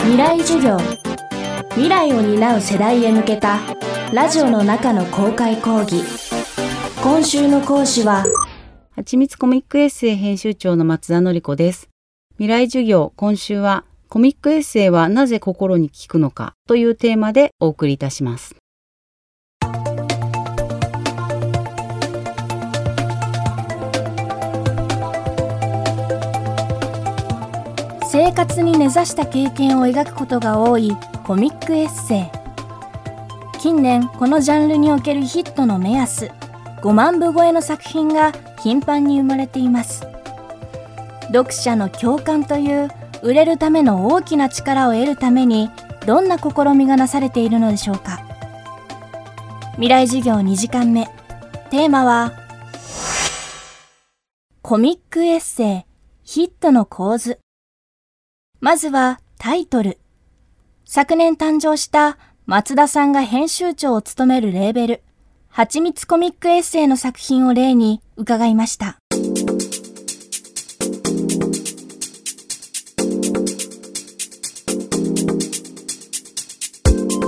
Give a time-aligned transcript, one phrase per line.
[0.00, 0.78] 未来授業。
[1.70, 3.58] 未来を担う世代へ向けた
[4.12, 6.02] ラジオの中の公開講義。
[7.02, 8.24] 今週の講師は
[8.96, 11.88] はちみつコミックエッセイ編集長の松田典子です。
[12.32, 18.56] 未来授業今週はコミックエッセイはなぜ心に効くのかというテーマでお送りいたします。
[28.10, 30.96] 生活に根ざした経験を描くことが多い
[31.26, 33.58] コミックエッセイ。
[33.60, 36.30] 近年このジャンルにおけるヒットの目安
[36.80, 40.06] 5万部超えの作品が頻繁に生まれています。
[41.26, 42.88] 読者の共感という
[43.22, 45.70] 売れるための大きな力を得るために
[46.06, 48.24] どんな試みがなされているのでしょうか。
[49.72, 51.10] 未来授業2時間目。
[51.68, 52.32] テーマは
[54.62, 55.84] コミックエッセイ
[56.22, 57.38] ヒットの構図。
[58.60, 59.98] まずはタイトル。
[60.84, 65.02] 昨年誕生した松田さんが編集長を務めるレーベル、
[65.48, 68.98] はちみつコミックエッセイの作品を例に伺いました。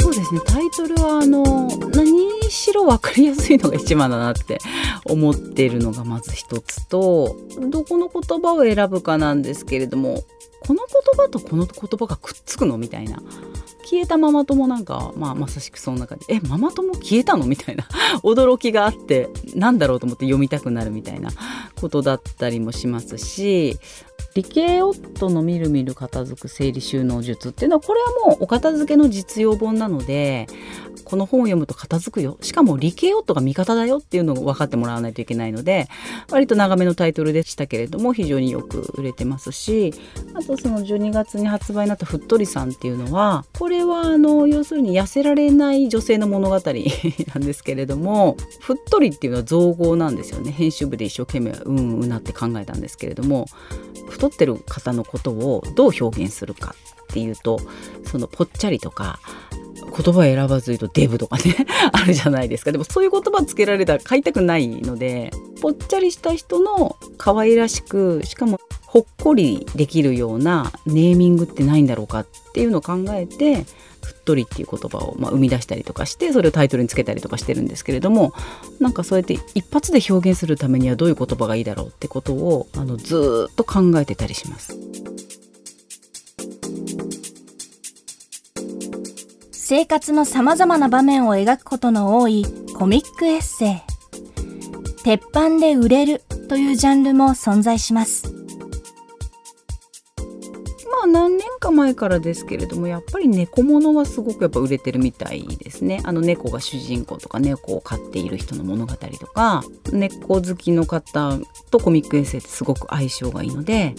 [0.00, 1.42] そうですね、タイトルはあの、
[1.88, 2.33] 何？
[2.54, 4.58] しろ分かりやすいのが一番だなって
[5.04, 7.36] 思っているのがまず一つと、
[7.68, 10.22] どこの言葉を選ぶかなんですけれども、
[10.60, 13.22] この言葉とこの言葉がくっつくのみたいな。
[13.86, 17.86] 消えたママ友なんか、まあ、まさしくその中で「えママ友消えたの?」みたいな。
[18.24, 21.30] 驚きがあってなんだろうと思って読みたくなるみたいな。
[21.84, 23.78] ことだったりもしますし
[24.34, 30.46] 理系夫のみるみる片付く整理収納術っていうのはこれはもうお片付けの実用本なので
[31.04, 32.38] この本を読むと片付くよ。
[32.40, 35.88] しかも理系夫が味方だよっていうのを分かってもらわないといけないので
[36.30, 39.94] 割と長めのタイトルでしたけれども非常によく売れてますし
[40.34, 50.52] あとその12月に発売になった「ふっとりさん」っていうのはこれはあの要するに痩せられない女性の物語 なんですけれども「ふっとり」っていうのは造語なんですよね。
[50.52, 53.46] 編集部で一生懸命うんうなって考えたんですけれども
[54.08, 57.60] 太ってる方のことをどう表現するかっていうと
[58.04, 59.20] そのぽっちゃりとか
[59.96, 73.66] 言葉を選ばず言うとデブとかね あるじゃないですかでもそういう言葉つけられたら買いたくないのでぽっちゃりした人の可愛らしくしかもほっこりできるようなネーミングってないんだろうかっていうのを考えて
[74.02, 78.34] ふっとりっていう言葉をまあ生み出したりとかしてそれをタイトルにつけたりとかしてるんですけれども
[78.78, 84.78] なんかそうやって一発で表現するためにはどういう言葉がいいだろうってことをあのずっと考えてたりします。
[89.76, 92.46] 生活の様々な場面を描くことの多い
[92.76, 95.02] コミックエッセイ。
[95.02, 98.32] 鉄板で売れるというジャンルも存在します。
[100.88, 111.36] まあ何年か前からですけれどもやっぱり猫物はすごくやっぱ売れてるみたいですねあの猫が主人公とか猫を飼っている人の物語とか猫好きの方
[111.72, 113.96] とコミックエッセイってすごく相性がいいので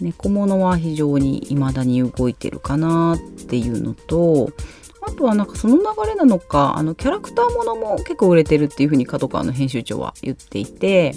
[0.00, 4.50] 猫物は非常に未だに動いてるかなっていうのと
[5.18, 11.14] とはなんかその流れなのかあのキャラクターものも結構売れてるっていうふうに角川の編集長は言っていて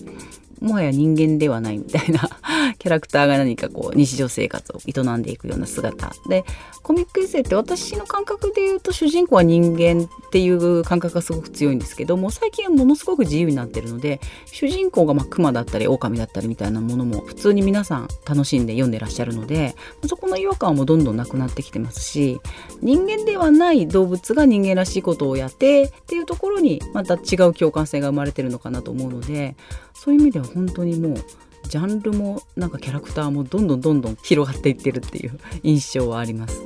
[0.60, 2.30] もはや人間ではないみたいな
[2.78, 6.14] キャラクターが何かこう日常生活を営んでいくような姿。
[6.28, 6.44] で
[6.84, 19.76] コミックエッセイって私の感覚で言うと主人公は人間っていう感覚がすごく強いんですけども最近はものすごく自由になってるので主人公がまあ熊だったり狼だったりみたいなものも普通に皆さん楽しんで読んでらっしゃるので
[20.08, 22.40] そこの違和感もどんどんなくなってきてますし
[22.82, 29.56] 人間ではない動物が人間らしいことをやってっていうところにまた違う共感性が生まれてるのかなと思うので
[29.94, 31.16] そういう意味では本当にもう
[31.72, 36.62] ジャンルもなんかキャラクターもどんどんどんどん広がっていってるっていう印象はあります。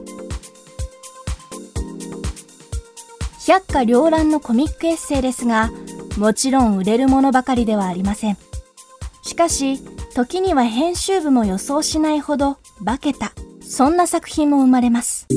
[3.46, 5.70] 百花繚乱のコミックエッセイですが
[6.18, 8.38] もちろん売れるものばかりではありません。
[9.22, 9.80] しかし
[10.16, 13.32] 時には編集部も予想しないほど化けた。
[13.62, 15.28] そんな作品も生まれます。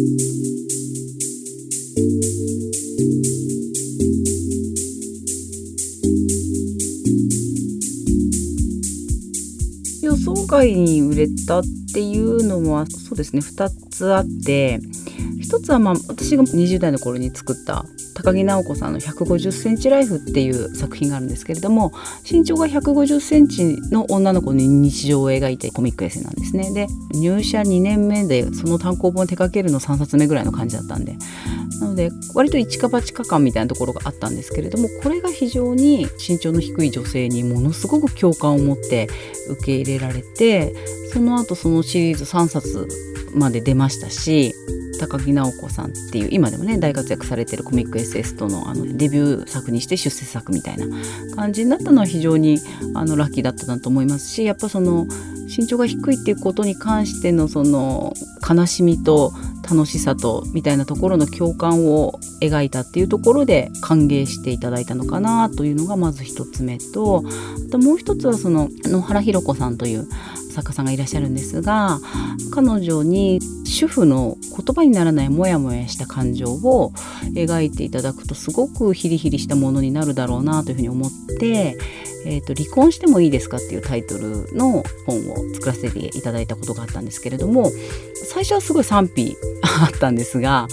[10.28, 14.78] 想外に売れたっていうのはそうですね2つあって
[15.38, 17.84] 1つはまあ私が20代の頃に作った
[18.28, 21.94] 高木直子さんの150センチライフっていう作品があるんですけれども
[22.30, 26.70] 身長が150センチの女の子の日常を描いてコミックエッセイなんですね。
[26.75, 31.16] で入社2年目でその単行本を手掛けるの3冊目ぐらいの感じだったんで。
[31.80, 39.08] なので割と一か八か感みたいなところがあったんですけれどもこれが非常に身長の低い女性にものすごく共感を持って
[39.48, 40.75] 受け入れられて
[41.12, 42.88] その後そのシリーズ3冊
[43.32, 44.54] まで出ましたし
[44.99, 50.87] 高木直子さんっていう今でもね大活躍されてるコミックエッセイストのあのデビュー作にして出世作みたいな
[51.35, 52.61] 感じになったのは非常に
[52.95, 55.06] あのラッキーだったなと思いますしやっぱその
[55.47, 58.12] 身長が低いっていうことに関してのその
[58.49, 67.25] 悲しみと楽しさとみたいなところの共感を描いたっていうところで歓迎していただいたのかなというのがまず一つ目と
[67.69, 70.08] あともう一つはその野原ひろ子さんという
[70.52, 72.00] 作家さんがいらっしゃるんですが
[72.50, 76.93] 彼女に主婦の言葉にならないモヤモヤした感情を
[77.34, 81.78] 描いていただくとすごくヒリヒリしたものになるだろうなというふうに思って、
[82.26, 87.70] えーと「離婚してもいいですか?」っていうタイトルの本を作らせていただいたことがあったんですけれども
[88.14, 90.69] 最初はすごい賛否 あったんですが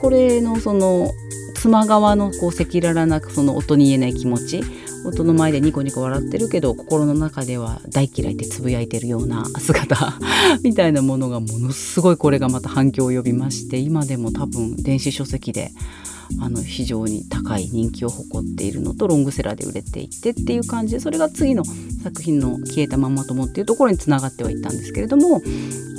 [0.00, 1.12] これのその
[1.54, 4.62] 妻側のこう赤裸々なその音に言えない気持ち
[5.04, 10.18] 音の前でニコニコ笑ってるけど心の中では大嫌いってつぶやいてるような 姿
[10.62, 15.72] みたいなものがものすごいこれがまた反響を呼びまして今でも多分電子書籍で
[16.40, 21.64] あの非常に高い人気を誇っているのとロングセラーで売れていってっていう感じでそれが次の
[22.02, 25.42] 作品の「消えたまんま友」っていうところにつながってはいったんですけれども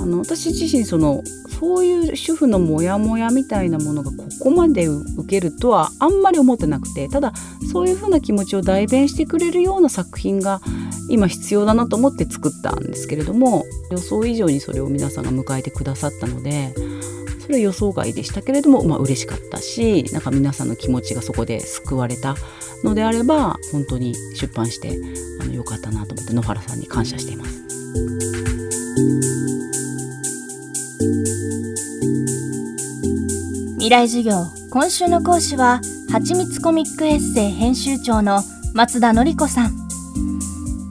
[0.00, 1.22] あの私自身その
[1.58, 7.32] そういう主婦のモヤモヤみたいなものがここまで受けるとはあんまり思ってなくてただ
[7.72, 10.60] そういうふうな気持ちを代弁してくれるような作品が
[11.10, 16.74] 今必要だなと思って作ったんですけれども予想以上にそれを皆さんが迎えてくださったので
[17.48, 22.36] それは予想外でしたけれども、まあ嬉しかったしなんか皆さんの気持ちがそこで救われた
[22.84, 24.98] のであれば本当に出版して
[25.40, 27.64] あのよかったなと思って野原さんに感謝しています。
[33.78, 34.44] 未来授業。
[34.70, 35.80] 今週の講師は
[36.12, 38.42] はちみつコミックエッセイ編集長の
[38.74, 39.88] 松田典子さん。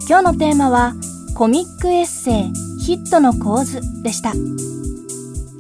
[0.10, 0.96] 今日のテーマは
[1.36, 2.52] コミックエッセイ
[2.84, 4.34] ヒットの構図でした。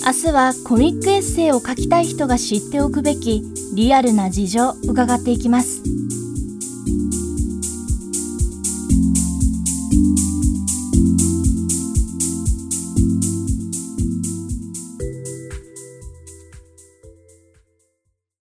[0.07, 3.43] 明日はコミックエッセイを書きたい人が知っておくべき
[3.73, 5.83] リアルな事情伺っていきます。